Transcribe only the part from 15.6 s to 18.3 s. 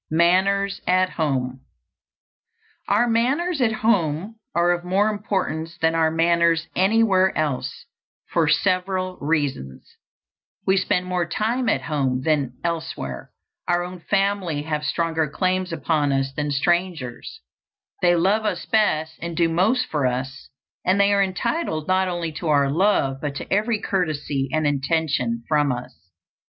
upon us than strangers; they